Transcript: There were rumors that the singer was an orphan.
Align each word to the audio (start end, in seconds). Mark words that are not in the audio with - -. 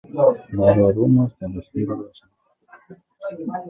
There 0.49 0.55
were 0.57 0.93
rumors 0.93 1.31
that 1.39 1.53
the 1.53 1.61
singer 1.61 1.95
was 1.95 2.19
an 2.97 3.03
orphan. 3.37 3.55